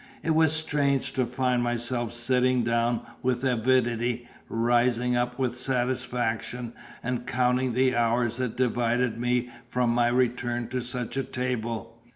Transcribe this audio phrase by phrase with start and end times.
[0.23, 7.27] It was strange to find myself sitting down with avidity, rising up with satisfaction, and
[7.27, 11.99] counting the hours that divided me from my return to such a table.